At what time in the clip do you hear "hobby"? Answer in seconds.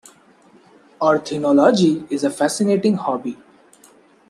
2.95-3.37